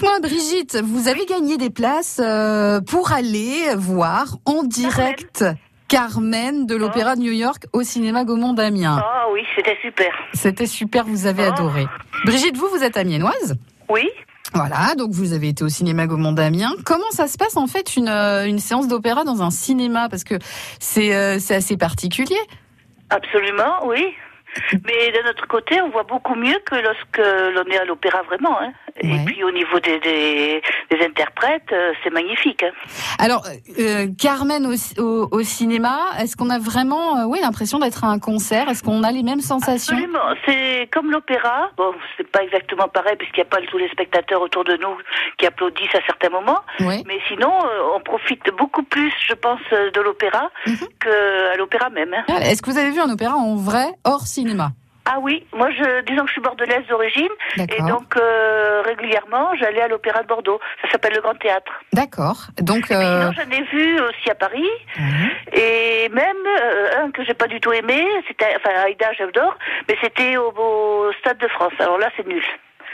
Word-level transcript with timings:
Dites-moi, 0.00 0.20
Brigitte, 0.20 0.78
vous 0.82 1.08
avez 1.08 1.26
gagné 1.26 1.58
des 1.58 1.68
places 1.68 2.22
euh, 2.24 2.80
pour 2.80 3.12
aller 3.12 3.74
voir 3.76 4.28
en 4.46 4.62
direct 4.62 5.44
Carmen 5.88 6.64
de 6.64 6.74
l'Opéra 6.74 7.16
de 7.16 7.20
New 7.20 7.32
York 7.32 7.64
au 7.74 7.82
cinéma 7.82 8.24
Gaumont 8.24 8.54
d'Amiens. 8.54 9.04
Oh 9.04 9.32
oui, 9.34 9.42
c'était 9.54 9.76
super. 9.82 10.10
C'était 10.32 10.64
super, 10.64 11.04
vous 11.04 11.26
avez 11.26 11.42
Oh. 11.46 11.52
adoré. 11.52 11.86
Brigitte, 12.24 12.56
vous, 12.56 12.68
vous 12.68 12.82
êtes 12.82 12.96
amiénoise 12.96 13.58
Oui. 13.90 14.08
Voilà, 14.54 14.94
donc 14.96 15.10
vous 15.10 15.34
avez 15.34 15.48
été 15.48 15.64
au 15.64 15.68
cinéma 15.68 16.06
Gaumont 16.06 16.32
d'Amiens. 16.32 16.72
Comment 16.86 17.10
ça 17.10 17.26
se 17.26 17.36
passe 17.36 17.58
en 17.58 17.66
fait 17.66 17.94
une, 17.94 18.08
euh, 18.08 18.46
une 18.46 18.58
séance 18.58 18.88
d'opéra 18.88 19.24
dans 19.24 19.42
un 19.42 19.50
cinéma? 19.50 20.08
Parce 20.08 20.24
que 20.24 20.36
c'est 20.78 21.14
euh, 21.14 21.36
c'est 21.38 21.56
assez 21.56 21.76
particulier. 21.76 22.40
Absolument, 23.10 23.86
oui. 23.86 24.14
Mais 24.72 25.12
d'un 25.12 25.30
autre 25.30 25.46
côté, 25.46 25.80
on 25.80 25.90
voit 25.90 26.02
beaucoup 26.02 26.34
mieux 26.34 26.58
que 26.64 26.74
lorsque 26.74 27.18
l'on 27.18 27.70
est 27.70 27.78
à 27.78 27.84
l'opéra 27.84 28.22
vraiment. 28.22 28.60
Hein. 28.60 28.72
Ouais. 29.02 29.16
Et 29.22 29.24
puis 29.24 29.42
au 29.44 29.50
niveau 29.50 29.80
des, 29.80 29.98
des, 30.00 30.62
des 30.90 31.04
interprètes, 31.04 31.72
euh, 31.72 31.92
c'est 32.04 32.10
magnifique. 32.10 32.62
Hein. 32.62 32.70
Alors, 33.18 33.46
euh, 33.78 34.06
Carmen 34.18 34.66
au, 34.66 34.74
au, 35.02 35.28
au 35.30 35.42
cinéma, 35.42 35.98
est-ce 36.20 36.36
qu'on 36.36 36.50
a 36.50 36.58
vraiment 36.58 37.18
euh, 37.18 37.24
oui, 37.26 37.38
l'impression 37.42 37.78
d'être 37.78 38.04
à 38.04 38.08
un 38.08 38.18
concert? 38.18 38.68
Est-ce 38.68 38.82
qu'on 38.82 39.02
a 39.02 39.10
les 39.10 39.22
mêmes 39.22 39.40
sensations? 39.40 39.94
Absolument. 39.96 40.34
C'est 40.46 40.88
comme 40.92 41.10
l'opéra. 41.10 41.70
Bon, 41.76 41.92
c'est 42.16 42.26
pas 42.30 42.42
exactement 42.42 42.88
pareil 42.88 43.16
puisqu'il 43.16 43.40
n'y 43.40 43.46
a 43.46 43.50
pas 43.50 43.60
tous 43.70 43.78
les 43.78 43.88
spectateurs 43.88 44.42
autour 44.42 44.64
de 44.64 44.76
nous 44.76 44.96
qui 45.38 45.46
applaudissent 45.46 45.94
à 45.94 46.00
certains 46.06 46.30
moments. 46.30 46.60
Oui. 46.80 47.02
Mais 47.06 47.18
sinon, 47.28 47.52
euh, 47.64 47.96
on 47.96 48.00
profite 48.00 48.42
beaucoup 48.58 48.82
plus, 48.82 49.12
je 49.28 49.34
pense, 49.34 49.60
euh, 49.72 49.90
de 49.90 50.00
l'opéra 50.00 50.50
Mhm. 50.66 50.76
qu'à 51.00 51.56
l'opéra 51.56 51.90
même. 51.90 52.12
hein. 52.14 52.24
Est-ce 52.42 52.60
que 52.62 52.70
vous 52.70 52.78
avez 52.78 52.90
vu 52.90 53.00
un 53.00 53.10
opéra 53.10 53.34
en 53.34 53.56
vrai 53.56 53.86
hors 54.04 54.26
cinéma? 54.26 54.70
Ah 55.12 55.18
oui, 55.20 55.44
moi, 55.52 55.70
je, 55.72 56.02
disons 56.02 56.22
que 56.22 56.28
je 56.28 56.32
suis 56.34 56.40
bordelaise 56.40 56.86
d'origine. 56.88 57.28
Et 57.56 57.82
donc, 57.82 58.16
euh, 58.16 58.80
régulièrement, 58.82 59.52
j'allais 59.56 59.80
à 59.80 59.88
l'Opéra 59.88 60.22
de 60.22 60.28
Bordeaux. 60.28 60.60
Ça 60.82 60.90
s'appelle 60.92 61.14
le 61.14 61.20
Grand 61.20 61.34
Théâtre. 61.34 61.72
D'accord. 61.92 62.46
Donc, 62.60 62.88
euh, 62.92 63.32
j'en 63.32 63.50
ai 63.50 63.62
vu 63.64 64.00
aussi 64.00 64.30
à 64.30 64.36
Paris. 64.36 64.70
mhm. 64.96 65.30
Et 65.52 66.08
même 66.10 66.36
euh, 66.62 67.02
un 67.02 67.10
que 67.10 67.24
j'ai 67.24 67.34
pas 67.34 67.48
du 67.48 67.58
tout 67.60 67.72
aimé, 67.72 68.06
c'était, 68.28 68.54
enfin, 68.56 68.70
Aïda, 68.84 69.12
j'adore, 69.18 69.58
mais 69.88 69.96
c'était 70.00 70.36
au, 70.36 70.52
au 70.56 71.12
Stade 71.18 71.38
de 71.38 71.48
France. 71.48 71.72
Alors 71.80 71.98
là, 71.98 72.08
c'est 72.16 72.26
nul. 72.28 72.44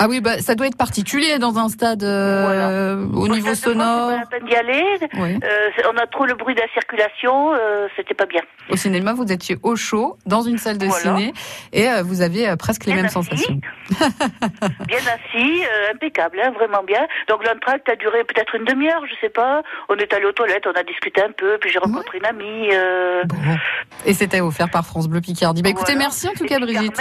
Ah 0.00 0.06
oui, 0.08 0.20
bah, 0.20 0.38
ça 0.40 0.54
doit 0.54 0.66
être 0.66 0.76
particulier 0.76 1.38
dans 1.38 1.56
un 1.58 1.68
stade 1.68 2.02
euh, 2.02 3.06
au 3.14 3.28
niveau 3.28 3.54
sonore. 3.54 4.10
Pas 4.10 4.16
la 4.18 4.26
peine 4.26 4.44
d'y 4.48 4.54
aller. 4.54 4.84
Oui. 5.14 5.38
Euh, 5.42 5.90
on 5.92 5.96
a 5.96 6.06
trop 6.06 6.26
le 6.26 6.34
bruit 6.34 6.54
de 6.54 6.60
la 6.60 6.68
circulation. 6.72 7.54
euh, 7.54 7.88
c'était 7.96 8.14
pas 8.14 8.26
bien. 8.26 8.40
Au 8.70 8.76
cinéma, 8.76 9.12
vous 9.12 9.30
étiez 9.30 9.56
au 9.62 9.76
chaud 9.76 10.16
dans 10.26 10.42
une 10.42 10.58
salle 10.58 10.78
de 10.78 10.86
Voilà. 10.86 11.02
ciné 11.16 11.32
et 11.72 11.88
euh, 11.88 12.02
vous 12.02 12.22
aviez 12.22 12.54
presque 12.56 12.86
les 12.86 12.94
mêmes 12.94 13.04
assis. 13.06 13.14
sensations. 13.14 13.60
Bien 14.86 14.98
assis, 14.98 15.62
impeccable, 15.92 16.40
hein, 16.42 16.50
vraiment 16.52 16.82
bien. 16.82 17.06
Donc 17.28 17.44
l'entracte 17.46 17.88
a 17.88 17.96
duré 17.96 18.24
peut-être 18.24 18.54
une 18.54 18.64
demi-heure, 18.64 19.02
je 19.08 19.14
sais 19.20 19.28
pas. 19.28 19.62
On 19.88 19.96
est 19.96 20.12
allé 20.12 20.24
aux 20.24 20.32
toilettes, 20.32 20.66
on 20.66 20.78
a 20.78 20.82
discuté 20.82 21.22
un 21.22 21.32
peu, 21.32 21.58
puis 21.60 21.70
j'ai 21.70 21.78
rencontré 21.78 22.18
une 22.18 22.26
amie. 22.26 22.68
Bon. 23.26 23.36
Et 24.06 24.14
c'était 24.14 24.40
offert 24.40 24.70
par 24.70 24.84
France 24.86 25.08
Bleu 25.08 25.20
Picardie. 25.20 25.62
Bah, 25.62 25.70
écoutez, 25.70 25.92
Voilà. 25.92 25.98
merci 26.06 26.28
en 26.28 26.32
tout 26.32 26.44
Et 26.44 26.48
cas, 26.48 26.58
Brigitte. 26.58 26.96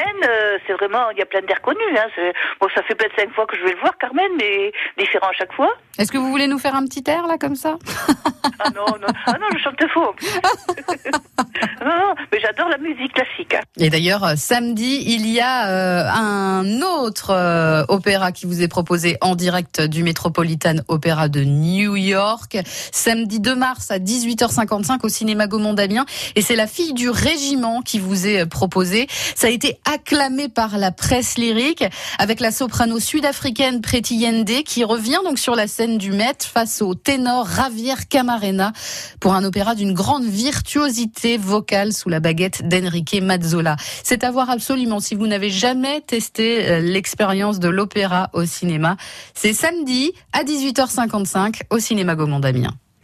C'est 0.68 0.74
vraiment, 0.74 1.10
il 1.12 1.18
y 1.18 1.22
a 1.22 1.26
plein 1.26 1.42
d'air 1.42 1.62
connus. 1.62 1.80
Hein, 1.98 2.06
c'est- 2.16 2.34
bon, 2.60 2.68
ça 2.76 2.82
fait 2.84 2.96
peut-être 2.96 3.16
cinq 3.18 3.32
fois 3.34 3.46
que 3.46 3.58
je 3.58 3.64
vais 3.64 3.72
le 3.72 3.80
voir, 3.80 3.98
Carmen, 3.98 4.32
mais 4.38 4.72
différent 4.98 5.28
à 5.28 5.34
chaque 5.34 5.54
fois. 5.54 5.70
Est-ce 5.98 6.12
que 6.12 6.18
vous 6.18 6.30
voulez 6.30 6.48
nous 6.48 6.60
faire 6.60 6.76
un 6.76 6.86
petit 6.86 7.04
air 7.08 7.28
là 7.28 7.38
comme 7.38 7.56
ça? 7.56 7.78
Ah 8.60 8.70
non, 8.76 8.86
non, 9.02 9.08
ah 9.26 9.38
non, 9.40 9.48
je 9.54 9.58
chante 9.60 9.88
faux. 9.90 10.04
en 10.08 10.14
plus. 10.14 10.28
non, 11.82 11.98
non, 11.98 12.16
mais 12.32 12.40
j'adore 12.40 12.63
Et 13.78 13.90
d'ailleurs, 13.90 14.24
euh, 14.24 14.34
samedi, 14.36 15.04
il 15.06 15.28
y 15.28 15.40
a 15.40 15.70
euh, 15.70 16.10
un 16.10 16.82
autre 16.82 17.32
euh, 17.32 17.84
opéra 17.88 18.32
qui 18.32 18.46
vous 18.46 18.62
est 18.62 18.68
proposé 18.68 19.18
en 19.22 19.36
direct 19.36 19.82
du 19.82 20.04
Metropolitan 20.04 20.76
Opera 20.88 21.30
de 21.30 21.44
New 21.44 21.96
York. 21.96 22.58
Samedi 22.92 23.40
2 23.40 23.56
mars 23.56 23.92
à 23.92 24.00
18h55 24.00 25.00
au 25.04 25.10
cinéma 25.10 25.48
Gaumont. 25.48 25.76
Et 26.36 26.42
c'est 26.42 26.56
La 26.56 26.68
fille 26.68 26.94
du 26.94 27.10
régiment 27.10 27.82
qui 27.82 28.00
vous 28.00 28.28
est 28.28 28.42
euh, 28.42 28.46
proposé. 28.46 29.08
Ça 29.36 29.48
a 29.48 29.50
été 29.50 29.78
acclamé 29.92 30.50
par 30.50 30.78
la 30.78 30.92
presse 30.92 31.38
lyrique 31.38 31.84
avec 32.20 32.40
la 32.40 32.52
soprano 32.52 33.00
sud-africaine 33.00 33.82
Pretty 33.82 34.16
Yende 34.16 34.64
qui 34.66 34.84
revient 34.84 35.20
donc 35.24 35.40
sur 35.40 35.56
la 35.56 35.68
scène 35.68 35.98
du 35.98 36.12
Met 36.12 36.38
face 36.42 36.82
au 36.82 36.94
ténor 36.96 37.48
Javier 37.50 37.96
Camarena 38.10 38.72
pour 39.20 39.34
un 39.34 39.44
opéra 39.44 39.76
d'une 39.76 39.94
grande 39.94 40.26
virtuosité 40.26 41.38
vocale 41.38 41.94
sous 41.94 42.10
la 42.10 42.20
baguette 42.20 42.68
d'Enrique 42.82 43.22
Mazzola. 43.22 43.76
C'est 44.04 44.24
à 44.24 44.32
voir 44.32 44.50
absolument 44.50 45.00
si 45.00 45.16
vous 45.16 45.28
n'avez 45.28 45.50
jamais 45.50 46.02
testé 46.02 46.70
euh, 46.70 46.80
l'expérience 46.80 47.60
de 47.60 47.70
l'opéra 47.70 48.30
au 48.34 48.46
cinéma. 48.46 48.98
C'est 49.34 49.54
samedi 49.54 50.12
à 50.32 50.44
18h55 50.44 51.62
au 51.70 51.80
cinéma 51.80 52.16
Gaumont 52.16 52.40
d'Amiens. 52.40 52.74